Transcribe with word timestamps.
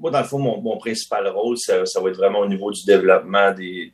Moi, 0.00 0.10
dans 0.10 0.20
le 0.20 0.24
fond, 0.24 0.38
mon, 0.38 0.78
principal 0.78 1.28
rôle, 1.28 1.58
ça, 1.58 1.76
va 1.76 2.10
être 2.10 2.16
vraiment 2.16 2.38
au 2.38 2.48
niveau 2.48 2.70
du 2.70 2.84
développement 2.86 3.52
des, 3.52 3.92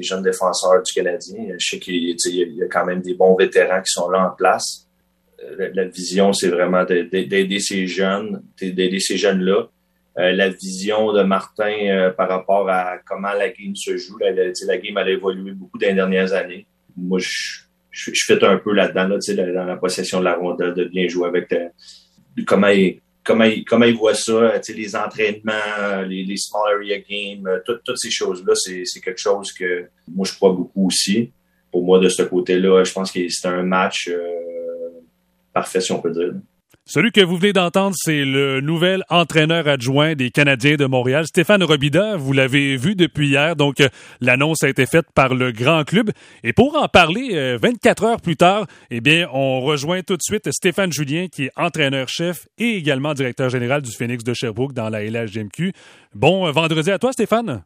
jeunes 0.00 0.22
défenseurs 0.22 0.82
du 0.82 0.92
Canadien. 0.92 1.54
Je 1.56 1.64
sais 1.64 1.78
qu'il 1.78 2.08
y, 2.08 2.62
a 2.62 2.66
quand 2.66 2.84
même 2.84 3.00
des 3.00 3.14
bons 3.14 3.36
vétérans 3.36 3.80
qui 3.80 3.92
sont 3.92 4.10
là 4.10 4.26
en 4.26 4.34
place. 4.34 4.88
Euh, 5.42 5.70
la, 5.72 5.84
vision, 5.84 6.32
c'est 6.32 6.48
vraiment 6.48 6.84
d'aider 6.84 7.60
ces 7.60 7.86
jeunes, 7.86 8.42
d'aider 8.60 8.98
ces 8.98 9.16
jeunes-là. 9.16 9.68
Euh, 10.18 10.32
la 10.32 10.48
vision 10.48 11.12
de 11.12 11.22
Martin 11.22 11.76
euh, 11.86 12.10
par 12.10 12.28
rapport 12.28 12.68
à 12.68 12.98
comment 13.06 13.32
la 13.32 13.48
game 13.48 13.76
se 13.76 13.96
joue. 13.96 14.18
La, 14.18 14.32
la 14.32 14.78
game 14.78 14.96
a 14.96 15.08
évolué 15.08 15.52
beaucoup 15.52 15.78
dans 15.78 15.86
les 15.86 15.94
dernières 15.94 16.32
années. 16.32 16.66
Moi, 16.96 17.20
je, 17.20 17.60
je, 17.90 18.24
fais 18.26 18.42
un 18.44 18.56
peu 18.56 18.72
là-dedans, 18.72 19.06
là, 19.06 19.52
dans 19.52 19.64
la 19.64 19.76
possession 19.76 20.18
de 20.18 20.24
la 20.24 20.34
rondelle, 20.34 20.74
de 20.74 20.84
bien 20.84 21.06
jouer 21.06 21.28
avec 21.28 21.54
comment 22.46 22.68
il, 22.68 23.00
comment 23.24 23.44
il, 23.44 23.64
comment 23.64 23.86
il 23.86 23.96
voit 23.96 24.14
ça, 24.14 24.60
les 24.68 24.94
entraînements, 24.94 26.02
les, 26.06 26.24
les 26.24 26.36
small 26.36 26.74
area 26.74 26.98
games, 26.98 27.46
euh, 27.46 27.60
toutes 27.64 27.98
ces 27.98 28.10
choses-là, 28.10 28.54
c'est 28.54 29.00
quelque 29.00 29.20
chose 29.20 29.52
que 29.52 29.86
moi, 30.08 30.26
je 30.28 30.34
crois 30.34 30.52
beaucoup 30.52 30.86
aussi. 30.86 31.32
Pour 31.72 31.84
moi, 31.84 31.98
de 31.98 32.08
ce 32.08 32.22
côté-là, 32.22 32.84
je 32.84 32.92
pense 32.92 33.10
que 33.10 33.20
c'est 33.28 33.48
un 33.48 33.62
match 33.62 34.08
euh, 34.08 34.20
parfait, 35.52 35.80
si 35.80 35.90
on 35.90 36.00
peut 36.00 36.12
dire. 36.12 36.34
Celui 36.86 37.12
que 37.12 37.22
vous 37.22 37.38
venez 37.38 37.54
d'entendre, 37.54 37.96
c'est 37.98 38.26
le 38.26 38.60
nouvel 38.60 39.04
entraîneur 39.08 39.66
adjoint 39.68 40.14
des 40.14 40.30
Canadiens 40.30 40.76
de 40.76 40.84
Montréal, 40.84 41.26
Stéphane 41.26 41.62
Robida. 41.62 42.18
Vous 42.18 42.34
l'avez 42.34 42.76
vu 42.76 42.94
depuis 42.94 43.28
hier, 43.28 43.56
donc 43.56 43.80
euh, 43.80 43.88
l'annonce 44.20 44.62
a 44.62 44.68
été 44.68 44.84
faite 44.84 45.06
par 45.14 45.34
le 45.34 45.50
grand 45.50 45.84
club. 45.84 46.10
Et 46.42 46.52
pour 46.52 46.76
en 46.76 46.86
parler 46.88 47.56
24 47.56 48.02
euh, 48.02 48.06
heures 48.06 48.20
plus 48.20 48.36
tard, 48.36 48.66
eh 48.90 49.00
bien, 49.00 49.30
on 49.32 49.62
rejoint 49.62 50.02
tout 50.02 50.18
de 50.18 50.22
suite 50.22 50.52
Stéphane 50.52 50.92
Julien, 50.92 51.28
qui 51.28 51.44
est 51.44 51.52
entraîneur-chef 51.56 52.48
et 52.58 52.76
également 52.76 53.14
directeur 53.14 53.48
général 53.48 53.80
du 53.80 53.90
Phoenix 53.90 54.22
de 54.22 54.34
Sherbrooke 54.34 54.74
dans 54.74 54.90
la 54.90 55.02
LHGMQ. 55.04 55.72
Bon 56.14 56.46
euh, 56.46 56.52
vendredi 56.52 56.90
à 56.90 56.98
toi, 56.98 57.12
Stéphane. 57.12 57.64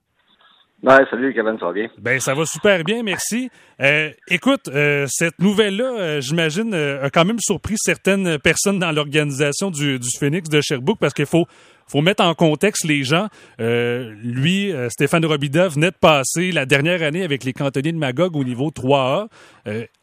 Ouais, 0.80 1.04
salut 1.10 1.34
Kevin, 1.34 1.58
ça 1.58 1.66
va 1.66 1.72
bien? 1.72 1.88
Ben, 1.98 2.20
ça 2.20 2.34
va 2.34 2.46
super 2.46 2.84
bien, 2.84 3.02
merci. 3.02 3.50
Euh, 3.80 4.10
écoute, 4.28 4.68
euh, 4.68 5.06
cette 5.08 5.40
nouvelle-là, 5.40 5.98
euh, 5.98 6.20
j'imagine, 6.20 6.72
a 6.72 7.10
quand 7.10 7.24
même 7.24 7.40
surpris 7.40 7.74
certaines 7.78 8.38
personnes 8.38 8.78
dans 8.78 8.92
l'organisation 8.92 9.72
du, 9.72 9.98
du 9.98 10.08
Phoenix 10.16 10.48
de 10.48 10.60
Sherbrooke 10.60 10.98
parce 11.00 11.14
qu'il 11.14 11.26
faut, 11.26 11.46
faut 11.88 12.00
mettre 12.00 12.22
en 12.22 12.32
contexte 12.34 12.84
les 12.84 13.02
gens. 13.02 13.26
lui, 13.58 14.72
Stéphane 14.88 15.26
Robida, 15.26 15.66
venait 15.66 15.90
de 15.90 15.96
passer 16.00 16.52
la 16.52 16.64
dernière 16.64 17.02
année 17.02 17.24
avec 17.24 17.42
les 17.42 17.52
cantonniers 17.52 17.92
de 17.92 17.98
Magog 17.98 18.36
au 18.36 18.44
niveau 18.44 18.70
3A, 18.70 19.26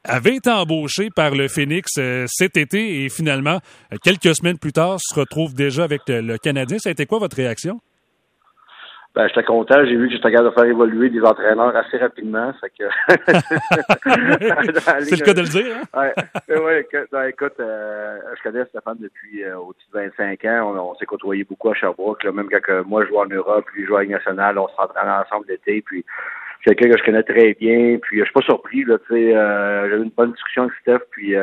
avait 0.03 0.35
été 0.35 0.49
embauché 0.49 1.09
par 1.09 1.35
le 1.35 1.47
Phoenix 1.47 1.93
cet 2.27 2.57
été 2.57 3.05
et 3.05 3.09
finalement, 3.09 3.61
quelques 4.03 4.35
semaines 4.35 4.57
plus 4.57 4.73
tard, 4.73 4.97
se 4.99 5.17
retrouve 5.17 5.53
déjà 5.53 5.85
avec 5.85 6.01
le, 6.09 6.19
le 6.19 6.37
Canadien. 6.37 6.79
Ça 6.79 6.89
a 6.89 6.91
été 6.91 7.05
quoi 7.05 7.19
votre 7.19 7.37
réaction? 7.37 7.79
Ben, 9.15 9.29
j'étais 9.29 9.43
content. 9.43 9.85
J'ai 9.85 9.95
vu 9.95 10.09
que 10.09 10.15
j'étais 10.15 10.29
capable 10.29 10.49
de 10.49 10.53
faire 10.53 10.65
évoluer 10.65 11.09
des 11.09 11.21
entraîneurs 11.21 11.73
assez 11.73 11.97
rapidement. 11.97 12.51
Fait 12.59 12.69
que... 12.69 12.83
C'est 15.05 15.19
le 15.19 15.23
cas 15.23 15.33
de 15.33 15.41
le 15.41 15.47
dire. 15.47 15.77
Hein? 15.93 16.11
ouais, 16.49 16.57
ouais, 16.57 16.87
ben, 17.09 17.23
écoute, 17.23 17.53
euh, 17.61 18.19
je 18.37 18.43
connais 18.43 18.65
Stéphane 18.65 18.97
depuis 18.99 19.45
euh, 19.45 19.57
au-dessus 19.57 19.87
de 19.93 19.99
25 19.99 20.43
ans. 20.45 20.89
On, 20.91 20.95
s'est 20.95 21.05
côtoyé 21.05 21.45
beaucoup 21.45 21.69
à 21.69 21.73
Sherbrooke. 21.73 22.25
Là, 22.25 22.33
même 22.33 22.49
quand 22.49 22.85
moi 22.85 23.03
je 23.03 23.07
jouais 23.07 23.19
en 23.19 23.27
Europe, 23.27 23.65
lui 23.73 23.85
jouait 23.85 24.01
à 24.01 24.05
nationale, 24.05 24.57
on 24.57 24.67
s'entraînait 24.75 25.11
ensemble 25.11 25.45
l'été. 25.47 25.81
Puis 25.81 26.03
c'est 26.65 26.75
quelqu'un 26.75 26.95
que 26.95 26.99
je 26.99 27.05
connais 27.05 27.23
très 27.23 27.53
bien. 27.53 27.97
Puis 28.01 28.19
je 28.19 28.25
suis 28.25 28.33
pas 28.33 28.41
surpris. 28.41 28.83
Là, 28.83 28.97
euh, 29.11 29.89
J'avais 29.89 30.03
une 30.03 30.09
bonne 30.09 30.33
discussion 30.33 30.63
avec 30.63 30.73
Steph. 30.81 31.05
Puis 31.11 31.35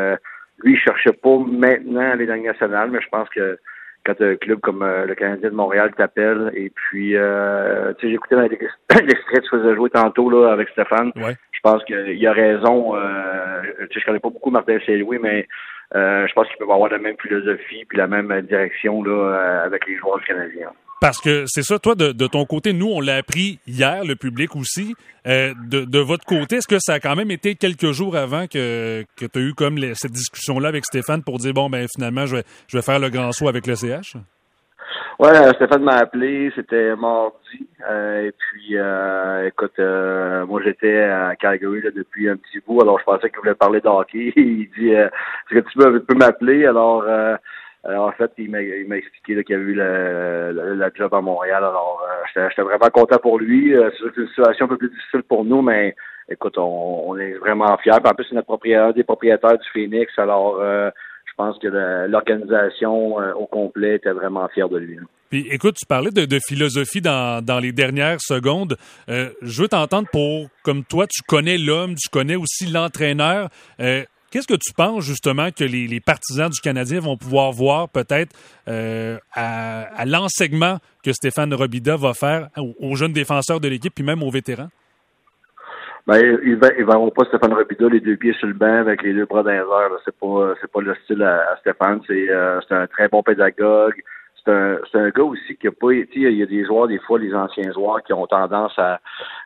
lui, 0.62 0.74
il 0.74 0.78
cherchait 0.78 1.14
pas 1.14 1.38
maintenant 1.38 2.02
à 2.02 2.12
aller 2.12 2.26
dans 2.26 2.36
nationale, 2.36 2.90
mais 2.90 3.00
je 3.00 3.08
pense 3.08 3.30
que 3.30 3.58
quand 4.04 4.20
un 4.20 4.36
club 4.36 4.60
comme 4.60 4.82
euh, 4.82 5.06
le 5.06 5.14
Canadien 5.14 5.50
de 5.50 5.54
Montréal 5.54 5.92
t'appelle. 5.96 6.50
Et 6.54 6.70
puis, 6.70 7.16
euh, 7.16 7.92
tu 7.94 8.06
sais, 8.06 8.12
j'écoutais 8.12 8.36
l'extrait 8.48 8.70
que 9.06 9.40
tu 9.40 9.48
faisais 9.48 9.74
jouer 9.74 9.90
tantôt 9.90 10.30
là, 10.30 10.52
avec 10.52 10.68
Stéphane. 10.70 11.12
Je 11.16 11.60
pense 11.62 11.84
qu'il 11.84 12.26
a 12.26 12.32
raison. 12.32 12.96
Euh, 12.96 13.62
tu 13.90 13.94
sais, 13.94 14.00
je 14.00 14.06
connais 14.06 14.18
pas 14.18 14.30
beaucoup 14.30 14.50
Martin 14.50 14.78
Saint-Louis, 14.84 15.18
mais 15.20 15.46
euh, 15.94 16.26
je 16.26 16.32
pense 16.32 16.48
qu'il 16.48 16.56
peut 16.56 16.64
avoir 16.64 16.90
la 16.90 16.98
même 16.98 17.16
philosophie 17.20 17.84
puis 17.84 17.98
la 17.98 18.06
même 18.06 18.40
direction 18.42 19.02
là, 19.02 19.62
avec 19.64 19.86
les 19.86 19.96
joueurs 19.96 20.22
canadiens. 20.24 20.72
Parce 21.02 21.20
que 21.20 21.46
c'est 21.46 21.64
ça, 21.64 21.80
toi, 21.80 21.96
de, 21.96 22.26
ton 22.28 22.44
côté, 22.44 22.72
nous, 22.72 22.86
on 22.86 23.00
l'a 23.00 23.16
appris 23.16 23.58
hier, 23.66 24.04
le 24.04 24.14
public 24.14 24.54
aussi. 24.54 24.94
Euh, 25.26 25.52
de, 25.68 25.98
votre 25.98 26.24
côté, 26.24 26.56
est-ce 26.56 26.68
que 26.68 26.78
ça 26.78 26.92
a 26.92 27.00
quand 27.00 27.16
même 27.16 27.32
été 27.32 27.56
quelques 27.56 27.90
jours 27.90 28.14
avant 28.14 28.46
que, 28.46 29.02
que 29.16 29.26
tu 29.26 29.38
as 29.40 29.42
eu 29.42 29.52
comme 29.52 29.78
cette 29.94 30.12
discussion-là 30.12 30.68
avec 30.68 30.84
Stéphane 30.84 31.24
pour 31.24 31.38
dire, 31.38 31.54
bon, 31.54 31.68
ben 31.68 31.88
finalement, 31.92 32.24
je 32.26 32.36
vais, 32.36 32.44
je 32.68 32.78
vais 32.78 32.82
faire 32.82 33.00
le 33.00 33.10
grand 33.10 33.32
saut 33.32 33.48
avec 33.48 33.66
le 33.66 33.74
CH? 33.74 34.14
Ouais, 35.18 35.36
euh, 35.36 35.52
Stéphane 35.54 35.82
m'a 35.82 35.96
appelé, 35.96 36.52
c'était 36.54 36.94
mardi. 36.94 37.66
Euh, 37.90 38.28
et 38.28 38.32
puis, 38.38 38.76
écoute, 39.48 39.78
moi 40.46 40.60
j'étais 40.64 41.00
à 41.02 41.34
Calgary 41.34 41.80
depuis 41.96 42.28
un 42.28 42.36
petit 42.36 42.60
bout, 42.64 42.80
alors 42.80 43.00
je 43.00 43.04
pensais 43.04 43.28
qu'il 43.28 43.40
voulait 43.40 43.56
parler 43.56 43.80
d'hockey. 43.80 44.32
Il 44.36 44.68
dit, 44.78 44.90
est-ce 44.90 45.56
que 45.56 45.68
tu 45.68 45.78
peux, 45.78 46.00
peux 46.00 46.14
m'appeler? 46.14 46.64
Alors, 46.64 47.04
alors, 47.84 48.08
en 48.08 48.12
fait, 48.12 48.30
il 48.38 48.50
m'a, 48.50 48.60
expliqué 48.60 49.42
qu'il 49.42 49.56
y 49.56 49.58
a 49.58 49.62
eu 49.62 49.74
le, 49.74 50.92
job 50.96 51.12
à 51.12 51.20
Montréal. 51.20 51.64
Alors, 51.64 52.00
euh, 52.08 52.46
j'étais, 52.48 52.62
vraiment 52.62 52.90
content 52.90 53.18
pour 53.18 53.40
lui. 53.40 53.74
Euh, 53.74 53.90
c'est 53.98 54.20
une 54.20 54.28
situation 54.28 54.66
un 54.66 54.68
peu 54.68 54.76
plus 54.76 54.90
difficile 54.90 55.22
pour 55.24 55.44
nous, 55.44 55.62
mais 55.62 55.96
écoute, 56.28 56.56
on, 56.58 57.16
est 57.18 57.34
vraiment 57.34 57.76
fiers. 57.78 57.92
En 57.92 58.14
plus, 58.14 58.24
c'est 58.28 58.36
notre 58.36 58.46
propriétaire, 58.46 58.94
des 58.94 59.02
propriétaires 59.02 59.58
du 59.58 59.68
Phoenix. 59.72 60.12
Alors, 60.16 60.58
euh, 60.60 60.90
je 61.26 61.32
pense 61.36 61.58
que 61.58 61.66
l'organisation 62.06 63.16
au 63.16 63.46
complet 63.46 63.96
était 63.96 64.12
vraiment 64.12 64.46
fière 64.48 64.68
de 64.68 64.78
lui. 64.78 64.98
Puis 65.30 65.48
écoute, 65.50 65.76
tu 65.76 65.86
parlais 65.86 66.10
de, 66.10 66.38
philosophie 66.46 67.00
dans, 67.00 67.42
dans, 67.42 67.58
les 67.58 67.72
dernières 67.72 68.20
secondes. 68.20 68.76
je 69.08 69.62
veux 69.62 69.68
t'entendre 69.68 70.08
pour, 70.12 70.48
comme 70.62 70.84
toi, 70.84 71.06
tu 71.06 71.22
connais 71.26 71.56
l'homme, 71.56 71.94
tu 71.94 72.10
connais 72.10 72.36
aussi 72.36 72.66
l'entraîneur. 72.66 73.48
Qu'est-ce 74.32 74.48
que 74.48 74.54
tu 74.54 74.72
penses 74.72 75.04
justement 75.04 75.50
que 75.50 75.62
les, 75.62 76.00
partisans 76.00 76.48
du 76.48 76.58
Canadien 76.62 77.00
vont 77.00 77.18
pouvoir 77.18 77.52
voir 77.52 77.90
peut-être 77.90 78.34
euh, 78.66 79.18
à, 79.34 80.06
l'enseignement 80.06 80.78
que 81.04 81.12
Stéphane 81.12 81.52
Robida 81.52 81.96
va 81.96 82.14
faire 82.14 82.48
aux, 82.56 82.96
jeunes 82.96 83.12
défenseurs 83.12 83.60
de 83.60 83.68
l'équipe 83.68 83.94
puis 83.94 84.02
même 84.02 84.22
aux 84.22 84.30
vétérans? 84.30 84.70
Ben, 86.06 86.18
ils 86.44 86.58
ne 86.58 86.84
verront 86.84 87.10
pas 87.10 87.26
Stéphane 87.26 87.52
Robida 87.52 87.88
les 87.90 88.00
deux 88.00 88.16
pieds 88.16 88.32
sur 88.32 88.48
le 88.48 88.54
banc 88.54 88.78
avec 88.78 89.02
les 89.02 89.12
deux 89.12 89.26
bras 89.26 89.42
dans 89.42 89.50
les 89.50 89.58
airs. 89.58 90.00
C'est 90.06 90.16
pas 90.18 90.54
c'est 90.62 90.72
pas 90.72 90.80
le 90.80 90.94
style 91.04 91.22
à, 91.22 91.54
Stéphane. 91.60 92.00
Euh, 92.08 92.58
c'est 92.66 92.74
un 92.74 92.86
très 92.86 93.08
bon 93.08 93.22
pédagogue 93.22 94.02
c'est 94.44 94.52
un, 94.52 94.78
un 94.94 95.08
gars 95.10 95.22
aussi 95.22 95.56
qui 95.56 95.68
a 95.68 95.72
pas 95.72 95.92
été. 95.92 96.20
Il 96.20 96.36
y 96.36 96.42
a 96.42 96.46
des 96.46 96.64
joueurs, 96.64 96.88
des 96.88 96.98
fois, 96.98 97.18
les 97.18 97.34
anciens 97.34 97.72
joueurs 97.72 98.02
qui 98.02 98.12
ont 98.12 98.26
tendance 98.26 98.78
à, 98.78 99.00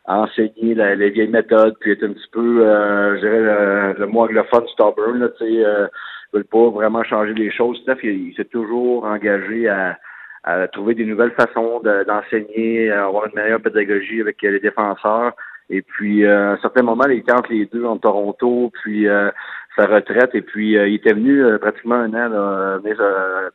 enseigner 0.07 0.75
les 0.75 1.11
vieilles 1.11 1.29
méthodes, 1.29 1.77
puis 1.81 1.93
être 1.93 2.05
un 2.05 2.13
petit 2.13 2.31
peu, 2.33 2.65
euh, 2.65 3.17
je 3.17 3.21
dirais, 3.21 3.41
le, 3.41 3.95
le 3.99 4.07
mot 4.07 4.21
anglophone 4.21 4.67
stubborn, 4.69 5.19
là, 5.19 5.29
tu 5.31 5.45
sais, 5.45 5.65
euh, 5.65 5.89
veulent 6.33 6.45
pas 6.45 6.71
vraiment 6.71 7.03
changer 7.03 7.35
les 7.35 7.51
choses. 7.51 7.79
Steph, 7.83 8.03
il, 8.03 8.35
s'est 8.37 8.45
toujours 8.45 9.05
engagé 9.05 9.69
à, 9.69 9.99
à, 10.45 10.69
trouver 10.69 10.95
des 10.95 11.05
nouvelles 11.05 11.33
façons 11.33 11.81
d'enseigner, 11.81 12.91
à 12.91 13.07
avoir 13.07 13.27
une 13.27 13.35
meilleure 13.35 13.61
pédagogie 13.61 14.21
avec 14.21 14.41
les 14.43 14.61
défenseurs. 14.61 15.33
Et 15.69 15.83
puis, 15.83 16.25
euh, 16.25 16.51
à 16.51 16.53
un 16.53 16.59
certain 16.59 16.83
moment, 16.83 17.05
il 17.09 17.19
était 17.19 17.33
entre 17.33 17.53
les 17.53 17.67
deux, 17.67 17.85
en 17.85 17.99
Toronto, 17.99 18.71
puis 18.83 19.09
euh, 19.09 19.31
sa 19.75 19.87
retraite. 19.87 20.35
Et 20.35 20.43
puis, 20.43 20.77
euh, 20.77 20.89
il 20.89 20.95
était 20.95 21.13
venu 21.13 21.43
pratiquement 21.59 21.97
un 21.97 22.15
an 22.15 22.29
là, 22.29 22.79
venir 22.79 23.03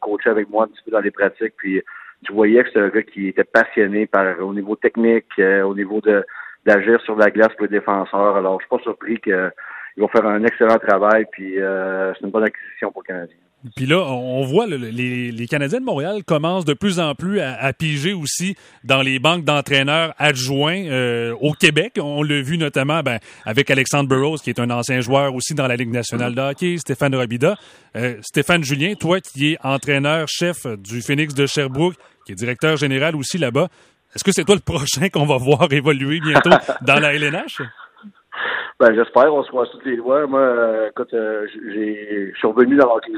coacher 0.02 0.30
avec 0.30 0.50
moi 0.50 0.66
un 0.66 0.68
petit 0.68 0.84
peu 0.86 0.92
dans 0.92 1.00
les 1.00 1.12
pratiques. 1.12 1.54
Puis, 1.58 1.82
tu 2.24 2.34
voyais 2.34 2.62
que 2.62 2.68
c'était 2.68 2.82
un 2.82 2.90
gars 2.90 3.02
qui 3.04 3.30
était 3.30 3.44
passionné 3.44 4.06
par 4.06 4.40
au 4.42 4.54
niveau 4.54 4.76
technique, 4.76 5.40
au 5.40 5.74
niveau 5.74 6.02
de 6.02 6.24
d'agir 6.64 7.02
sur 7.02 7.16
la 7.16 7.32
glace 7.32 7.52
pour 7.58 7.64
les 7.64 7.80
défenseurs. 7.80 8.36
Alors, 8.36 8.60
je 8.60 8.66
suis 8.66 8.78
pas 8.78 8.84
surpris 8.84 9.20
qu'ils 9.20 9.52
vont 9.98 10.08
faire 10.10 10.28
un 10.28 10.44
excellent 10.44 10.78
travail. 10.78 11.26
Puis, 11.32 11.56
c'est 11.56 12.22
une 12.24 12.30
bonne 12.30 12.44
acquisition 12.44 12.92
pour 12.92 13.02
le 13.02 13.08
Canadien. 13.08 13.51
Puis 13.76 13.86
là, 13.86 14.00
on 14.00 14.44
voit 14.44 14.66
les, 14.66 15.48
Canadiens 15.48 15.80
de 15.80 15.86
Montréal 15.86 16.24
commencent 16.24 16.66
de 16.66 16.74
plus 16.74 17.00
en 17.00 17.14
plus 17.14 17.40
à, 17.40 17.72
piger 17.74 18.14
aussi 18.14 18.56
dans 18.84 19.02
les 19.02 19.20
banques 19.20 19.46
d'entraîneurs 19.46 20.14
adjoints 20.18 20.86
euh, 20.86 21.36
au 21.42 21.54
Québec. 21.54 22.00
On 22.02 22.24
l'a 22.24 22.42
vu 22.42 22.58
notamment 22.58 23.02
ben, 23.04 23.20
avec 23.46 23.70
Alexandre 23.70 24.10
Burroughs, 24.10 24.40
qui 24.40 24.50
est 24.50 24.60
un 24.60 24.70
ancien 24.72 25.02
joueur 25.02 25.36
aussi 25.36 25.54
dans 25.54 25.68
la 25.68 25.76
Ligue 25.76 25.92
nationale 25.92 26.34
de 26.34 26.42
hockey, 26.42 26.78
Stéphane 26.78 27.16
Robida. 27.16 27.56
Euh, 27.96 28.18
Stéphane 28.22 28.64
Julien, 28.64 28.96
toi 28.96 29.20
qui 29.22 29.54
es 29.54 29.58
entraîneur-chef 29.64 30.66
du 30.78 31.02
Phoenix 31.02 31.34
de 31.34 31.46
Sherbrooke, 31.46 31.96
qui 32.26 32.32
est 32.32 32.36
directeur 32.36 32.78
général 32.78 33.16
aussi 33.16 33.38
là-bas, 33.38 33.68
est-ce 34.16 34.24
que 34.24 34.32
c'est 34.32 34.44
toi 34.44 34.56
le 34.56 34.62
prochain 34.62 35.10
qu'on 35.14 35.26
va 35.26 35.38
voir 35.38 35.72
évoluer 35.72 36.20
bientôt 36.20 36.50
dans 36.82 37.00
la 37.00 37.14
LNH? 37.14 37.62
Ben, 38.82 38.96
j'espère, 38.96 39.32
on 39.32 39.44
se 39.44 39.50
croise 39.50 39.70
les 39.86 39.96
doigts. 39.96 40.26
Moi, 40.26 40.40
euh, 40.40 40.90
écoute, 40.90 41.14
euh, 41.14 41.46
j'ai, 41.72 42.34
je 42.36 42.48
revenu 42.48 42.78
dans 42.78 42.88
l'hockey 42.88 43.12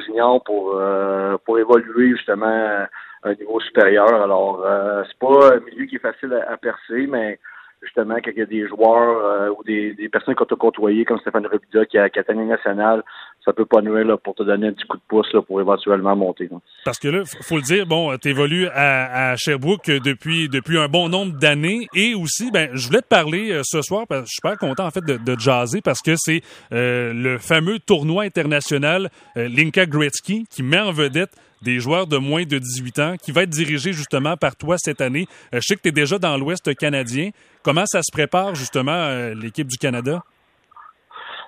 pour, 0.43 0.73
euh, 0.75 1.37
pour 1.45 1.57
évoluer 1.57 2.09
justement 2.17 2.47
à 2.47 2.89
un 3.23 3.33
niveau 3.35 3.61
supérieur. 3.61 4.13
Alors, 4.13 4.61
c'est 5.07 5.17
pas 5.19 5.55
un 5.55 5.61
milieu 5.61 5.85
qui 5.85 5.95
est 5.95 5.99
facile 5.99 6.33
à, 6.33 6.57
percer, 6.57 7.07
mais 7.07 7.39
justement, 7.81 8.15
quand 8.15 8.31
il 8.31 8.39
y 8.39 8.41
a 8.41 8.45
des 8.45 8.67
joueurs 8.67 9.25
euh, 9.25 9.49
ou 9.57 9.63
des, 9.63 9.93
des 9.93 10.09
personnes 10.09 10.35
qu'on 10.35 10.43
t'a 10.43 10.57
côtoyé, 10.57 11.05
comme 11.05 11.19
Stéphane 11.19 11.47
Rubida 11.47 11.85
qui 11.85 11.97
a, 11.97 12.09
qui 12.09 12.19
a 12.19 12.33
nationale, 12.33 13.01
ça 13.43 13.53
peut 13.53 13.65
pas 13.65 13.81
nuire 13.81 14.05
là, 14.05 14.17
pour 14.17 14.35
te 14.35 14.43
donner 14.43 14.67
un 14.67 14.73
petit 14.73 14.87
coup 14.87 14.97
de 14.97 15.03
pouce 15.07 15.31
là, 15.33 15.41
pour 15.41 15.59
éventuellement 15.59 16.15
monter. 16.15 16.49
Parce 16.85 16.99
que 16.99 17.07
là, 17.07 17.23
faut 17.25 17.57
le 17.57 17.61
dire, 17.61 17.85
bon, 17.85 18.15
tu 18.17 18.29
évolues 18.29 18.67
à, 18.67 19.31
à, 19.31 19.35
Sherbrooke 19.35 19.87
depuis 19.87 20.49
depuis 20.49 20.77
un 20.77 20.87
bon 20.87 21.09
nombre 21.09 21.37
d'années 21.37 21.87
et 21.93 22.15
aussi, 22.15 22.51
ben, 22.51 22.69
je 22.73 22.87
voulais 22.87 23.01
te 23.01 23.07
parler 23.07 23.51
euh, 23.51 23.61
ce 23.63 23.81
soir, 23.81 24.05
parce 24.07 24.21
que 24.21 24.25
je 24.27 24.31
suis 24.31 24.35
super 24.35 24.57
content 24.57 24.85
en 24.85 24.91
fait 24.91 25.05
de, 25.05 25.17
de 25.17 25.39
jaser 25.39 25.81
parce 25.81 26.01
que 26.01 26.13
c'est 26.15 26.41
euh, 26.71 27.13
le 27.13 27.37
fameux 27.37 27.79
tournoi 27.79 28.23
international 28.23 29.09
Linka 29.35 29.85
Gretzky 29.85 30.45
qui 30.49 30.63
met 30.63 30.79
en 30.79 30.91
vedette 30.91 31.31
des 31.63 31.79
joueurs 31.79 32.07
de 32.07 32.17
moins 32.17 32.43
de 32.43 32.59
18 32.59 32.99
ans, 32.99 33.15
qui 33.21 33.31
va 33.31 33.43
être 33.43 33.49
dirigé 33.49 33.93
justement 33.93 34.37
par 34.37 34.55
toi 34.55 34.75
cette 34.77 35.01
année. 35.01 35.27
Euh, 35.53 35.59
je 35.61 35.67
sais 35.67 35.75
que 35.75 35.81
tu 35.81 35.89
es 35.89 35.93
déjà 35.93 36.19
dans 36.19 36.37
l'Ouest 36.37 36.75
canadien. 36.75 37.31
Comment 37.63 37.85
ça 37.85 38.01
se 38.03 38.11
prépare 38.11 38.53
justement 38.53 38.91
euh, 38.91 39.33
l'équipe 39.33 39.67
du 39.67 39.77
Canada? 39.77 40.23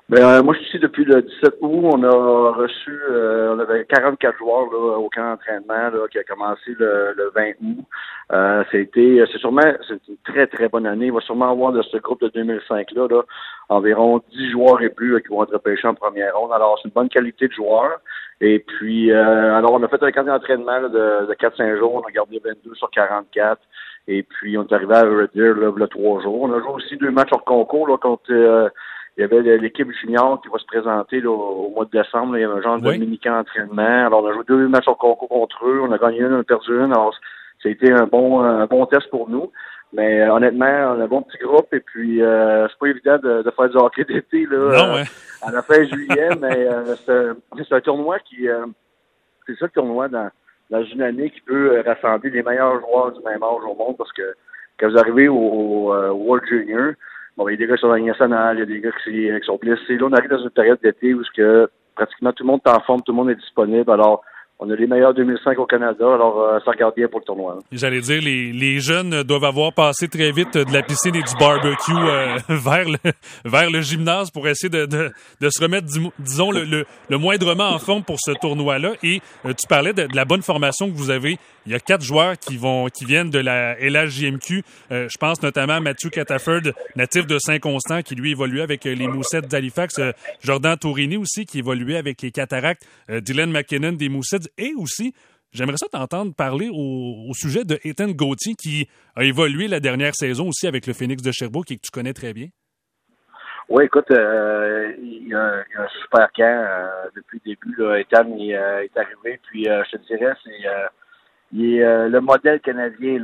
Ben, 0.08 0.22
euh, 0.22 0.44
moi, 0.44 0.54
je 0.54 0.60
suis 0.60 0.68
ici 0.68 0.80
depuis 0.80 1.04
le 1.04 1.24
17 1.24 1.56
août. 1.62 1.90
On 1.96 2.04
a 2.04 2.52
reçu, 2.52 3.02
on 3.10 3.58
avait 3.58 3.86
44 3.86 4.38
joueurs 4.38 4.72
là, 4.72 4.98
au 5.00 5.10
camp 5.10 5.32
d'entraînement 5.32 6.08
qui 6.12 6.20
a 6.20 6.24
commencé 6.24 6.76
le, 6.78 7.32
20 7.34 7.54
août. 7.62 7.86
Euh, 8.32 8.64
c'était, 8.72 9.24
c'est 9.32 9.40
sûrement, 9.40 9.62
c'est 9.88 10.00
une 10.08 10.18
très 10.24 10.46
très 10.46 10.70
bonne 10.70 10.86
année. 10.86 11.08
Il 11.08 11.12
va 11.12 11.22
sûrement 11.22 11.50
avoir 11.50 11.72
de 11.72 11.82
ce 11.82 11.98
groupe 11.98 12.22
de 12.22 12.28
2005 12.30 12.92
là, 12.92 13.08
là 13.10 13.24
environ 13.70 14.22
10 14.32 14.52
joueurs 14.52 14.82
et 14.82 14.90
plus 14.90 15.20
qui 15.22 15.30
vont 15.30 15.44
être 15.44 15.54
repêchés 15.54 15.88
en 15.88 15.96
première 15.96 16.38
ronde. 16.38 16.52
Alors, 16.54 16.78
c'est 16.78 16.88
une 16.88 16.94
bonne 16.94 17.10
qualité 17.10 17.48
de 17.48 17.54
joueurs. 17.54 18.00
Et 18.42 18.60
puis, 18.60 19.12
euh, 19.12 19.56
alors, 19.56 19.74
on 19.74 19.84
a 19.84 19.88
fait 19.88 20.04
un 20.04 20.12
camp 20.12 20.24
d'entraînement 20.24 20.82
de, 20.82 21.28
de 21.28 21.34
4-5 21.34 21.80
jours. 21.80 21.96
On 21.96 22.08
a 22.08 22.12
gardé 22.12 22.40
22 22.44 22.76
sur 22.76 22.90
44. 22.92 23.60
Et 24.08 24.22
puis, 24.22 24.58
on 24.58 24.64
est 24.68 24.74
arrivé 24.74 24.94
à 24.94 25.02
Red 25.02 25.32
Deer, 25.34 25.56
là, 25.56 25.72
le 25.76 25.88
3 25.88 26.22
jours. 26.22 26.44
On 26.44 26.54
a 26.54 26.60
joué 26.60 26.70
aussi 26.70 26.98
deux 26.98 27.12
matchs 27.12 27.30
hors 27.32 27.44
concours, 27.44 27.88
là, 27.88 27.98
contre, 27.98 28.32
euh, 28.32 28.70
il 29.18 29.22
y 29.22 29.24
avait 29.24 29.58
l'équipe 29.58 29.90
junior 30.02 30.42
qui 30.42 30.50
va 30.50 30.58
se 30.60 30.66
présenter 30.66 31.22
là, 31.22 31.30
au 31.30 31.70
mois 31.70 31.86
de 31.86 31.92
décembre. 31.92 32.38
il 32.38 32.42
y 32.42 32.44
avait 32.44 32.60
un 32.60 32.62
genre 32.62 32.80
de 32.80 32.92
mini-camp 32.92 33.38
d'entraînement. 33.38 34.08
Alors, 34.08 34.24
on 34.24 34.28
a 34.28 34.34
joué 34.34 34.44
deux 34.48 34.68
matchs 34.68 34.88
hors 34.88 34.98
concours 34.98 35.30
contre 35.30 35.66
eux. 35.66 35.82
On 35.82 35.92
a 35.92 35.98
gagné 35.98 36.20
une, 36.20 36.34
on 36.34 36.40
a 36.42 36.44
perdu 36.44 36.72
une. 36.72 36.92
Alors, 36.92 37.16
ça 37.64 37.70
a 37.70 37.72
été 37.72 37.92
un 37.94 38.08
bon, 38.08 38.42
un 38.42 38.66
bon 38.66 38.86
test 38.88 39.10
pour 39.10 39.30
nous. 39.30 39.52
Mais 39.94 40.22
euh, 40.22 40.34
honnêtement, 40.34 40.66
on 40.66 41.00
a 41.00 41.04
un 41.04 41.08
bon 41.08 41.22
petit 41.22 41.38
groupe 41.38 41.74
et 41.74 41.80
puis 41.80 42.22
euh, 42.22 42.68
c'est 42.68 42.78
pas 42.78 42.88
évident 42.88 43.18
de, 43.18 43.44
de, 43.44 43.52
faire 43.52 43.70
du 43.70 43.78
hockey 43.78 44.04
d'été 44.04 44.46
là, 44.46 44.58
non, 44.58 44.96
ouais. 44.96 45.04
à 45.42 45.52
la 45.52 45.62
fin 45.62 45.84
juillet, 45.84 46.30
mais 46.42 46.68
euh, 46.68 46.96
c'est 47.06 47.74
un 47.74 47.82
tournoi 47.82 48.20
qui 48.20 48.48
c'est 49.48 49.58
ça 49.58 49.66
le 49.66 49.72
tournoi 49.72 50.10
dans, 50.10 50.30
dans 50.70 50.84
une 50.84 51.02
année 51.02 51.30
qui 51.30 51.40
peut 51.42 51.82
rassembler 51.86 52.30
les 52.32 52.44
meilleurs 52.44 52.82
joueurs 52.82 53.12
du 53.14 53.24
même 53.24 53.42
âge 53.44 53.64
au 53.64 53.76
monde 53.76 53.96
parce 53.98 54.12
que 54.12 54.36
quand 54.78 54.90
vous 54.90 54.98
arrivez 54.98 55.30
au, 55.30 55.38
au 55.38 56.14
World 56.14 56.46
Junior, 56.48 56.94
bon, 57.38 57.48
il 57.48 57.54
y 57.54 57.56
a 57.56 57.58
des 57.58 57.68
gars 57.68 57.76
qui 57.76 57.82
sont 57.82 57.88
dans 57.88 57.96
la 57.96 58.02
nationale, 58.02 58.58
il 58.58 58.60
y 58.60 58.64
a 58.64 58.66
des 58.66 58.82
gars 58.82 58.92
qui, 59.04 59.12
qui 59.12 59.46
sont 59.46 59.58
blessés. 59.58 59.98
Là, 59.98 60.06
on 60.06 60.14
arrive 60.14 60.30
dans 60.30 60.44
une 60.44 60.50
période 60.50 60.80
d'été 60.82 61.14
où 61.14 61.24
ce 61.24 61.32
que 61.32 61.70
pratiquement 61.96 62.34
tout 62.34 62.44
le 62.44 62.48
monde 62.48 62.62
est 62.66 62.70
en 62.70 62.80
forme, 62.82 63.02
tout 63.02 63.12
le 63.12 63.18
monde 63.18 63.30
est 63.30 63.36
disponible. 63.36 63.90
Alors, 63.92 64.24
on 64.60 64.70
a 64.70 64.76
les 64.76 64.88
meilleurs 64.88 65.14
2005 65.14 65.60
au 65.60 65.66
Canada, 65.66 66.14
alors 66.14 66.42
euh, 66.42 66.60
ça 66.64 66.72
regarde 66.72 66.96
bien 66.96 67.08
pour 67.08 67.20
le 67.20 67.26
tournoi. 67.26 67.60
J'allais 67.72 68.02
dire, 68.02 68.22
les, 68.22 68.52
les 68.52 68.80
jeunes 68.80 69.24
doivement 69.24 69.46
avoir 69.46 69.74
passé 69.74 70.08
très 70.08 70.32
vite 70.32 70.58
de 70.58 70.74
la 70.74 70.82
piscine 70.82 71.16
et 71.16 71.22
du 71.22 71.36
barbecue 71.40 71.92
euh, 71.92 72.38
vers, 72.50 72.90
le, 72.90 72.98
vers 73.44 73.70
le 73.70 73.82
gymnase 73.82 74.32
pour 74.32 74.48
essayer 74.48 74.70
de, 74.70 74.86
de, 74.86 75.50
se 75.50 75.62
remettre, 75.62 75.88
disons, 76.20 76.52
le, 76.52 76.64
le, 76.64 76.86
le, 77.10 77.18
moindrement 77.18 77.70
en 77.70 77.80
forme 77.80 78.04
pour 78.04 78.18
ce 78.20 78.32
tournoi-là. 78.32 78.94
Et 79.04 79.22
euh, 79.46 79.54
tu 79.54 79.68
parlais 79.68 79.94
de, 79.94 80.08
de, 80.08 80.16
la 80.16 80.26
bonne 80.26 80.42
formation 80.42 80.90
que 80.90 80.96
vous 80.96 81.10
avez. 81.10 81.38
Il 81.66 81.72
y 81.72 81.76
a 81.76 81.80
quatre 81.80 82.04
joueurs 82.04 82.38
qui 82.38 82.58
vont 82.58 82.88
qui 82.88 83.06
viennent 83.06 83.30
de 83.30 83.40
la 83.40 83.76
LHJMQ. 83.80 84.64
Euh, 84.92 85.08
je 85.10 85.18
pense 85.18 85.42
notamment 85.42 85.74
à 85.74 85.80
Matthew 85.80 86.10
Cataford, 86.10 86.62
natif 86.96 87.28
de 87.28 87.38
Saint-Constant, 87.40 88.02
qui 88.04 88.16
lui 88.16 88.32
évoluait 88.32 88.62
avec 88.62 88.86
les 88.86 89.08
Moussettes 89.08 89.48
d'Halifax. 89.48 90.00
Jordan 90.44 90.78
Tourini 90.78 91.18
aussi, 91.18 91.46
qui 91.46 91.60
évoluait 91.60 91.98
avec 91.98 92.22
les 92.22 92.32
Cataractes. 92.32 92.88
Dylan 93.10 93.52
McKinnon 93.52 93.94
des 93.94 94.10
Moussettes 94.10 94.45
et 94.58 94.74
aussi, 94.78 95.14
j'aimerais 95.52 95.78
ça 95.78 95.88
t'entendre 95.88 96.34
parler 96.34 96.70
au, 96.72 97.34
sujet 97.34 97.64
de 97.64 97.80
Ethan 97.84 98.10
Gauthier 98.10 98.54
qui 98.56 98.88
a 99.16 99.24
évolué 99.24 99.68
la 99.68 99.80
dernière 99.80 100.14
saison 100.16 100.50
aussi 100.50 100.68
avec 100.68 100.88
le 100.88 100.94
Phoenix 100.94 101.22
de 101.24 101.32
Sherbrooke 101.32 101.72
et 101.72 101.76
que 101.76 101.82
tu 101.84 101.92
connais 101.92 102.14
très 102.14 102.34
bien. 102.34 102.48
Oui, 103.68 103.86
écoute, 103.86 104.12
euh, 104.12 104.94
il, 105.00 105.28
y 105.28 105.34
a, 105.34 105.64
un 105.78 105.88
super 106.02 106.32
camp 106.34 106.44
euh, 106.44 107.10
depuis 107.16 107.42
le 107.44 107.52
début. 107.52 107.76
Là. 107.82 108.00
Ethan 108.00 108.30
euh, 108.30 108.82
est 108.82 108.98
arrivé, 108.98 109.40
puis 109.50 109.66
je 109.66 109.98
te 109.98 110.06
dirais, 110.06 110.34
c'est 110.44 110.52
il 111.52 111.76
est 111.76 112.10
le 112.10 112.20
modèle 112.20 112.60
canadien, 112.60 113.18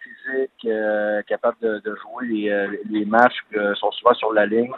physique, 0.00 0.68
capable 1.26 1.58
de, 1.60 1.82
jouer 1.84 2.26
les, 2.26 2.80
les 2.90 3.04
matchs 3.04 3.36
qui 3.50 3.58
sont 3.78 3.90
souvent 3.92 4.14
sur 4.14 4.32
la 4.32 4.46
ligne. 4.46 4.72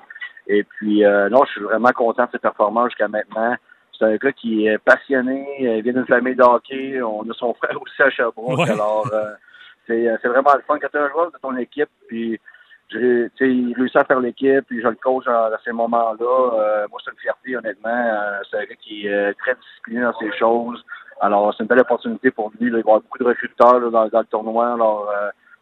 Et 0.46 0.64
puis, 0.64 1.02
non, 1.30 1.44
je 1.44 1.52
suis 1.52 1.60
vraiment 1.60 1.92
content 1.92 2.24
de 2.24 2.30
ses 2.32 2.38
performances 2.38 2.90
jusqu'à 2.90 3.08
maintenant. 3.08 3.56
C'est 3.98 4.04
un 4.04 4.16
gars 4.16 4.32
qui 4.32 4.66
est 4.66 4.78
passionné, 4.78 5.46
il 5.58 5.82
vient 5.82 5.92
d'une 5.92 6.06
famille 6.06 6.34
de 6.34 6.42
hockey, 6.42 7.00
on 7.02 7.22
a 7.22 7.34
son 7.34 7.54
frère 7.54 7.80
aussi 7.80 8.02
à 8.02 8.10
Sherbrooke, 8.10 8.68
alors 8.68 9.08
euh, 9.12 9.32
c'est, 9.86 10.08
c'est 10.20 10.28
vraiment 10.28 10.54
le 10.54 10.62
fun 10.62 10.78
quand 10.80 10.88
tu 10.90 10.98
un 10.98 11.08
joueur 11.10 11.30
de 11.30 11.38
ton 11.38 11.56
équipe, 11.56 11.90
puis 12.08 12.40
il 12.92 13.74
réussit 13.76 13.96
à 13.96 14.04
faire 14.04 14.20
l'équipe, 14.20 14.64
puis 14.66 14.80
je 14.82 14.88
le 14.88 14.96
coach 14.96 15.26
à, 15.26 15.50
ces 15.64 15.72
moments-là. 15.72 16.50
Euh, 16.54 16.86
moi, 16.90 17.00
c'est 17.04 17.10
une 17.10 17.18
fierté, 17.18 17.56
honnêtement. 17.56 17.90
Euh, 17.90 18.40
c'est 18.50 18.58
un 18.58 18.64
gars 18.64 18.76
qui 18.76 19.06
est 19.06 19.34
très 19.34 19.54
discipliné 19.54 20.02
dans 20.02 20.16
ces 20.18 20.30
choses. 20.38 20.84
Alors, 21.20 21.52
c'est 21.54 21.62
une 21.62 21.68
belle 21.68 21.80
opportunité 21.80 22.30
pour 22.30 22.52
lui. 22.58 22.70
Là. 22.70 22.78
Il 22.78 22.84
va 22.84 22.90
y 22.90 22.92
avoir 22.92 23.00
beaucoup 23.00 23.18
de 23.18 23.24
recruteurs 23.24 23.90
dans, 23.90 24.08
dans, 24.08 24.20
le 24.20 24.26
tournoi. 24.26 24.74
Alors, 24.74 25.08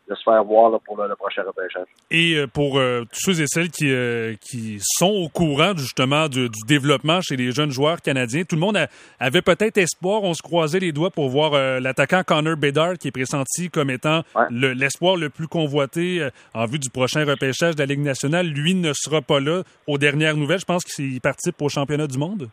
de 0.08 0.14
se 0.14 0.22
faire 0.22 0.42
voir 0.44 0.78
pour 0.80 1.02
le, 1.02 1.14
prochain 1.14 1.42
repêchage. 1.42 1.86
Et 2.10 2.34
euh, 2.34 2.46
pour 2.46 2.78
euh, 2.78 3.04
tous 3.12 3.32
ceux 3.32 3.40
et 3.40 3.46
celles 3.46 3.70
qui, 3.70 3.92
euh, 3.92 4.34
qui 4.40 4.78
sont 4.80 5.10
au 5.10 5.28
courant 5.28 5.76
justement 5.76 6.28
du, 6.28 6.48
développement 6.66 7.20
chez 7.20 7.36
les 7.36 7.52
jeunes 7.52 7.70
joueurs 7.70 8.00
canadiens, 8.00 8.42
tout 8.44 8.56
le 8.56 8.60
monde 8.60 8.78
avait 9.20 9.42
peut-être 9.42 9.78
espoir. 9.78 10.22
On 10.22 10.34
se 10.34 10.42
croisait 10.42 10.80
les 10.80 10.92
doigts 10.92 11.10
pour 11.10 11.28
voir 11.28 11.52
l'attaquant 11.80 12.22
Connor 12.24 12.56
Bedard 12.56 12.94
qui 12.98 13.08
est 13.08 13.12
pressenti 13.12 13.70
comme 13.70 13.90
étant 13.90 14.22
l'espoir 14.50 15.16
le, 15.16 15.28
plus 15.28 15.48
convoité 15.48 16.28
en 16.54 16.66
vue 16.66 16.78
du 16.78 16.90
prochain 16.90 17.24
repêchage 17.24 17.74
de 17.74 17.80
la 17.80 17.86
Ligue 17.86 18.00
nationale. 18.00 18.46
Lui 18.46 18.74
ne 18.74 18.92
sera 18.94 19.22
pas 19.22 19.40
là 19.40 19.62
aux 19.86 19.98
dernières 19.98 20.36
nouvelles. 20.36 20.60
Je 20.60 20.64
pense 20.64 20.84
qu'il 20.84 21.20
participe 21.20 21.60
au 21.62 21.68
championnat 21.68 22.06
du 22.06 22.18
monde. 22.18 22.48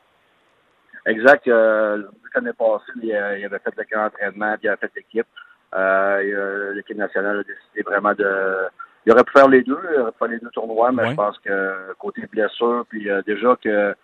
Exact. 1.06 1.48
L'année 1.48 2.54
passée, 2.58 2.92
il, 3.02 3.14
avait 3.14 3.60
fait 3.60 3.74
le 3.76 3.84
grand 3.92 4.06
entraînement, 4.06 4.54
puis 4.58 4.66
il 4.66 4.70
avait 4.70 4.78
fait 4.78 4.92
l'équipe. 4.96 5.28
Euh, 5.76 6.74
L'équipe 6.74 6.98
nationale 6.98 7.40
a 7.40 7.44
décidé 7.44 7.82
vraiment 7.86 8.14
de. 8.14 8.68
Il 9.06 9.12
aurait 9.14 9.24
pu 9.24 9.32
faire 9.32 9.48
les 9.48 9.64
deux, 9.64 9.80
il 9.94 10.02
aurait 10.02 10.12
pu 10.12 10.18
faire 10.20 10.28
les 10.28 10.40
deux 10.40 10.50
tournois, 10.50 10.92
mais 10.92 11.10
je 11.12 11.16
pense 11.16 11.38
que 11.40 11.94
côté 11.98 12.26
blessure, 12.28 12.86
puis 12.90 13.10
euh, 13.10 13.22
déjà 13.26 13.56
que 13.64 13.96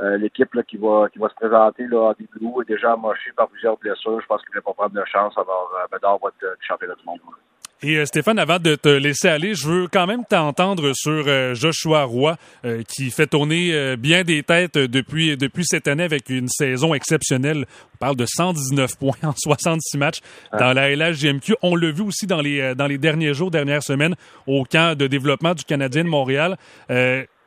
euh, 0.00 0.16
l'équipe 0.16 0.50
qui 0.66 0.76
va 0.76 1.08
qui 1.12 1.18
va 1.18 1.28
se 1.28 1.34
présenter 1.34 1.86
là, 1.86 2.10
en 2.10 2.12
début 2.12 2.38
août 2.40 2.62
est 2.62 2.72
déjà 2.72 2.92
amochée 2.92 3.32
par 3.36 3.48
plusieurs 3.48 3.76
blessures. 3.76 4.20
Je 4.20 4.26
pense 4.26 4.42
qu'il 4.42 4.54
ne 4.54 4.60
va 4.60 4.62
pas 4.62 4.72
prendre 4.72 4.94
de 4.94 5.04
chance 5.06 5.36
alors 5.36 5.72
euh, 5.76 5.86
Bedard 5.92 6.18
va 6.22 6.28
être 6.28 6.56
du 6.58 6.66
championnat 6.66 6.94
du 6.94 7.04
monde. 7.04 7.20
Et 7.80 7.96
euh, 7.96 8.06
Stéphane, 8.06 8.40
avant 8.40 8.58
de 8.58 8.74
te 8.74 8.88
laisser 8.88 9.28
aller, 9.28 9.54
je 9.54 9.68
veux 9.68 9.86
quand 9.86 10.06
même 10.08 10.24
t'entendre 10.24 10.90
sur 10.94 11.24
euh, 11.28 11.54
Joshua 11.54 12.02
Roy, 12.02 12.36
euh, 12.64 12.82
qui 12.82 13.10
fait 13.10 13.28
tourner 13.28 13.96
bien 13.96 14.24
des 14.24 14.42
têtes 14.42 14.76
depuis, 14.76 15.36
depuis 15.36 15.64
cette 15.64 15.86
année 15.86 16.02
avec 16.02 16.28
une 16.28 16.48
saison 16.48 16.92
exceptionnelle. 16.92 17.66
On 17.94 17.96
parle 17.98 18.16
de 18.16 18.26
119 18.26 18.96
points 18.98 19.16
en 19.22 19.32
66 19.32 19.96
matchs 19.96 20.18
dans 20.58 20.72
la 20.72 20.94
LHJMQ. 20.94 21.54
On 21.62 21.76
l'a 21.76 21.92
vu 21.92 22.02
aussi 22.02 22.26
dans 22.26 22.40
les, 22.40 22.74
dans 22.74 22.86
les 22.86 22.98
derniers 22.98 23.32
jours, 23.32 23.50
dernières 23.50 23.82
semaines, 23.84 24.16
au 24.46 24.64
camp 24.64 24.96
de 24.96 25.06
développement 25.06 25.54
du 25.54 25.64
Canadien 25.64 26.02
de 26.02 26.08
Montréal. 26.08 26.56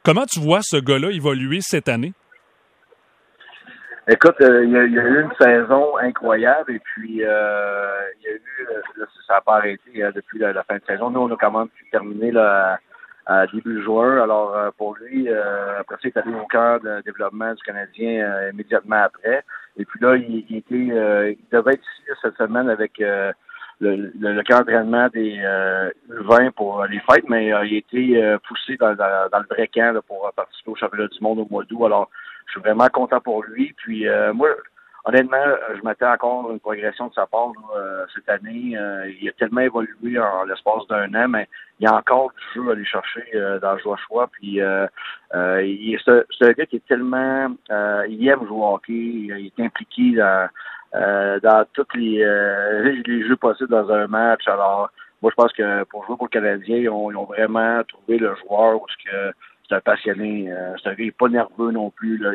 comment 0.03 0.25
tu 0.31 0.39
vois 0.39 0.61
ce 0.63 0.77
gars-là 0.77 1.11
évoluer 1.11 1.59
cette 1.61 1.89
année? 1.89 2.13
Écoute, 4.07 4.41
euh, 4.41 4.65
il, 4.65 4.71
y 4.71 4.77
a, 4.77 4.83
il, 4.83 4.93
y 4.93 4.99
a, 4.99 5.03
eu 5.03 5.21
une 5.21 5.31
saison 5.39 5.95
incroyable 5.97 6.73
et 6.73 6.79
puis 6.79 7.23
euh, 7.23 8.01
il 8.19 8.23
y 8.23 8.27
a 8.27 8.33
eu, 8.33 8.41
ça 9.27 9.35
n'a 9.35 9.41
pas 9.41 9.57
arrêté 9.57 10.03
depuis 10.15 10.39
la, 10.39 10.63
fin 10.63 10.75
de 10.75 10.83
saison. 10.87 11.09
Nous, 11.09 11.19
on 11.19 11.31
a 11.31 11.35
quand 11.35 11.51
même 11.51 11.69
terminé 11.91 12.31
là, 12.31 12.79
à, 13.25 13.47
début 13.47 13.81
juin. 13.83 14.21
Alors 14.21 14.55
pour 14.77 14.95
lui, 14.95 15.29
après 15.29 15.95
ça, 15.95 16.01
il 16.03 16.07
est 16.09 16.17
allé 16.17 16.33
au 16.33 16.45
cœur 16.47 16.79
de 16.81 17.01
développement 17.01 17.53
du 17.53 17.63
Canadien 17.63 18.49
immédiatement 18.51 19.03
après. 19.03 19.43
Et 19.77 19.85
puis 19.85 19.99
là, 20.01 20.15
il, 20.17 20.57
était, 20.57 21.37
devait 21.51 21.73
être 21.73 21.83
ici 21.83 22.11
cette 22.21 22.37
semaine 22.37 22.69
avec 22.69 22.93
le, 22.99 23.31
le, 23.79 24.11
le 24.33 24.43
camp 24.43 24.59
d'entraînement 24.59 25.07
des 25.13 25.39
euh, 25.43 25.89
20 26.09 26.51
pour 26.51 26.85
les 26.85 26.99
fêtes, 26.99 27.27
mais 27.29 27.47
il 27.47 27.53
a 27.53 27.63
été 27.63 28.37
poussé 28.47 28.77
dans, 28.77 28.89
le 28.91 29.55
vrai 29.55 29.67
camp 29.67 29.99
pour 30.07 30.31
participer 30.35 30.71
au 30.71 30.75
championnat 30.75 31.07
du 31.07 31.19
monde 31.21 31.39
au 31.39 31.47
mois 31.49 31.63
d'août. 31.63 31.85
Alors, 31.85 32.09
je 32.51 32.59
suis 32.59 32.61
vraiment 32.61 32.87
content 32.89 33.21
pour 33.21 33.43
lui. 33.43 33.73
Puis 33.77 34.07
euh, 34.07 34.33
moi, 34.33 34.49
honnêtement, 35.05 35.43
je 35.75 35.81
m'attends 35.81 36.13
encore 36.13 36.51
une 36.51 36.59
progression 36.59 37.07
de 37.07 37.13
sa 37.13 37.25
part 37.25 37.51
euh, 37.75 38.05
cette 38.13 38.29
année. 38.29 38.77
Euh, 38.77 39.11
il 39.21 39.29
a 39.29 39.31
tellement 39.33 39.61
évolué 39.61 40.19
en 40.19 40.43
l'espace 40.43 40.87
d'un 40.89 41.13
an, 41.15 41.27
mais 41.27 41.47
il 41.79 41.85
y 41.85 41.87
a 41.87 41.95
encore 41.95 42.31
du 42.31 42.43
jeu 42.61 42.69
à 42.69 42.73
aller 42.73 42.85
chercher 42.85 43.23
dans 43.61 43.77
choix. 43.77 44.27
Puis 44.31 44.59
il 44.59 45.99
c'est 46.05 46.45
un 46.45 46.51
gars 46.51 46.65
qui 46.65 46.75
est 46.77 46.87
tellement 46.87 47.49
il 48.07 48.27
aime 48.27 48.45
jouer 48.45 48.57
au 48.57 48.75
hockey, 48.75 48.93
il 48.93 49.51
est 49.57 49.63
impliqué 49.63 50.15
dans 50.15 50.49
dans 50.93 51.65
tous 51.73 51.87
les, 51.95 52.23
les 53.05 53.27
jeux 53.27 53.37
possibles 53.37 53.69
dans 53.69 53.91
un 53.91 54.07
match. 54.07 54.47
Alors 54.47 54.91
moi, 55.21 55.31
je 55.31 55.35
pense 55.35 55.53
que 55.53 55.83
pour 55.85 56.05
jouer 56.05 56.17
pour 56.17 56.25
le 56.25 56.31
Canadien, 56.31 56.77
ils 56.77 56.89
ont, 56.89 57.25
vraiment 57.25 57.83
trouvé 57.83 58.17
le 58.17 58.35
joueur 58.37 58.81
où 58.81 58.85
c'est 59.71 59.77
un 59.77 59.81
passionné. 59.81 60.51
Euh, 60.51 60.73
c'est 60.83 60.89
un 60.89 60.93
gars 60.93 61.11
pas 61.17 61.29
nerveux 61.29 61.71
non 61.71 61.89
plus. 61.89 62.17
Là, 62.17 62.31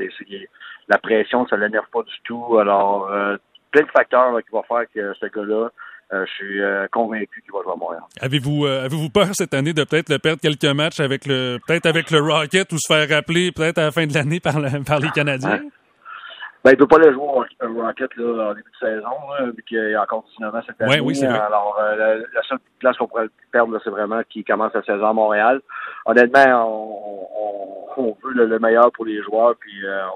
la 0.88 0.98
pression, 0.98 1.46
ça 1.46 1.56
l'énerve 1.56 1.86
pas 1.92 2.02
du 2.02 2.14
tout. 2.24 2.58
Alors, 2.58 3.10
euh, 3.10 3.36
plein 3.70 3.82
de 3.82 3.90
facteurs 3.90 4.36
qui 4.42 4.50
vont 4.50 4.62
faire 4.62 4.84
que 4.94 5.12
ce 5.20 5.26
gars-là, 5.26 5.70
euh, 6.12 6.24
je 6.26 6.32
suis 6.32 6.60
convaincu 6.92 7.42
qu'il 7.42 7.52
va 7.52 7.62
jouer 7.62 7.72
à 7.72 7.76
Montréal. 7.76 8.02
Avez-vous 8.20 8.66
avez-vous 8.66 9.10
peur 9.10 9.28
cette 9.32 9.54
année 9.54 9.72
de 9.72 9.84
peut-être 9.84 10.08
le 10.08 10.18
perdre 10.18 10.40
quelques 10.40 10.64
matchs 10.64 11.00
avec 11.00 11.26
le 11.26 11.58
peut-être 11.66 11.86
avec 11.86 12.10
le 12.10 12.20
Rocket 12.20 12.72
ou 12.72 12.78
se 12.78 12.92
faire 12.92 13.08
rappeler 13.08 13.52
peut-être 13.52 13.78
à 13.78 13.84
la 13.84 13.90
fin 13.90 14.06
de 14.06 14.14
l'année 14.14 14.40
par, 14.40 14.54
par 14.86 15.00
les 15.00 15.10
Canadiens? 15.10 15.60
Ben, 16.66 16.72
il 16.72 16.78
peut 16.78 16.88
pas 16.88 16.98
le 16.98 17.12
jouer 17.12 17.22
au 17.22 17.80
Rocket 17.80 18.16
là, 18.16 18.50
en 18.50 18.54
début 18.54 18.68
de 18.72 18.86
saison, 18.88 19.16
là, 19.38 19.46
vu 19.56 19.62
qu'il 19.62 19.78
y 19.88 19.94
a 19.94 20.02
encore 20.02 20.24
19 20.36 20.52
ans 20.52 20.60
cette 20.66 20.80
année. 20.80 20.98
oui, 20.98 21.14
c'est 21.14 21.28
vrai. 21.28 21.38
Alors, 21.38 21.78
euh, 21.80 22.24
la, 22.34 22.42
seule 22.42 22.58
place 22.80 22.96
qu'on 22.96 23.06
pourrait 23.06 23.28
perdre, 23.52 23.80
c'est 23.84 23.90
vraiment 23.90 24.20
qu'il 24.28 24.44
commence 24.44 24.74
la 24.74 24.82
saison 24.82 25.06
à 25.06 25.12
Montréal. 25.12 25.60
Honnêtement, 26.06 26.66
on, 26.66 28.02
on, 28.02 28.16
veut 28.20 28.46
le, 28.46 28.58
meilleur 28.58 28.90
pour 28.90 29.04
les 29.04 29.22
joueurs, 29.22 29.54
puis 29.60 29.86
euh, 29.86 30.06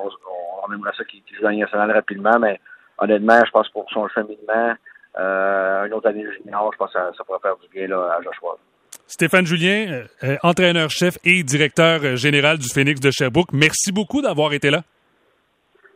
on, 0.66 0.74
aimerait 0.74 0.90
ça 0.98 1.04
qu'ils 1.04 1.22
qu 1.22 1.40
gagnent 1.40 1.60
national 1.60 1.92
rapidement, 1.92 2.36
mais 2.40 2.58
honnêtement, 2.98 3.38
je 3.46 3.50
pense 3.52 3.68
pour 3.68 3.88
son 3.92 4.08
cheminement, 4.08 4.74
euh, 5.20 5.86
une 5.86 5.94
autre 5.94 6.08
année 6.08 6.26
junior, 6.36 6.72
je 6.72 6.78
pense 6.78 6.92
que 6.92 6.98
ça, 6.98 7.12
ça 7.16 7.22
pourrait 7.22 7.38
faire 7.42 7.58
du 7.58 7.68
bien 7.68 7.86
là, 7.86 8.16
à 8.18 8.22
Joshua. 8.22 8.58
Stéphane 9.06 9.46
Julien, 9.46 10.02
entraîneur-chef 10.42 11.16
et 11.22 11.44
directeur 11.44 12.16
général 12.16 12.58
du 12.58 12.68
Phoenix 12.68 12.98
de 12.98 13.12
Sherbrooke, 13.12 13.52
merci 13.52 13.92
beaucoup 13.92 14.20
d'avoir 14.20 14.52
été 14.52 14.70
là. 14.70 14.82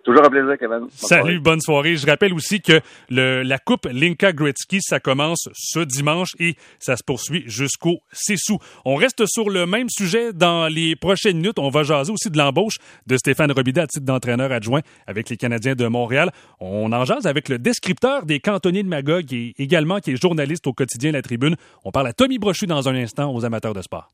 Toujours 0.05 0.23
un 0.23 0.29
plaisir, 0.29 0.59
Kevin. 0.59 0.87
Salut, 0.91 1.41
bonne 1.41 1.63
soirée. 1.63 1.97
Je 1.97 2.07
rappelle 2.07 2.35
aussi 2.35 2.61
que 2.61 2.81
le, 3.09 3.43
la 3.43 3.59
Coupe 3.59 3.89
Linka 3.91 4.35
Gretzky, 4.35 4.81
ça 4.83 5.01
commence 5.01 5.49
ce 5.55 5.81
dimanche 5.81 6.33
et 6.39 6.57
ça 6.79 6.97
se 6.97 7.03
poursuit 7.03 7.43
jusqu'au 7.47 8.01
6 8.13 8.51
août. 8.51 8.61
On 8.85 8.97
reste 8.97 9.25
sur 9.27 9.49
le 9.49 9.65
même 9.65 9.89
sujet 9.89 10.35
dans 10.35 10.69
les 10.69 10.95
prochaines 10.95 11.39
minutes. 11.39 11.59
On 11.59 11.71
va 11.71 11.85
jaser 11.85 12.13
aussi 12.13 12.31
de 12.31 12.37
l'embauche 12.37 12.77
de 13.07 13.17
Stéphane 13.17 13.51
Robida 13.51 13.83
à 13.83 13.87
titre 13.87 14.05
d'entraîneur 14.05 14.53
adjoint 14.53 14.83
avec 15.07 15.31
les 15.31 15.39
Canadiens 15.39 15.75
de 15.75 15.87
Montréal. 15.87 16.31
On 16.61 16.93
en 16.93 17.07
jase 17.07 17.27
avec 17.27 17.49
le 17.49 17.59
descripteur 17.59 18.27
des 18.27 18.41
cantonniers 18.41 18.83
de 18.83 18.89
Magog 18.89 19.33
et 19.33 19.55
également 19.57 20.01
qui 20.01 20.13
est 20.13 20.21
journaliste 20.21 20.67
au 20.67 20.75
quotidien 20.75 21.13
La 21.13 21.23
Tribune. 21.23 21.57
On 21.83 21.93
parle 21.93 22.09
à 22.09 22.13
Tommy 22.13 22.39
Brochu 22.39 22.67
dans 22.67 22.91
un 22.91 22.95
instant 22.95 23.35
aux 23.35 23.47
amateurs 23.47 23.73
de 23.73 23.81
sport. 23.81 24.11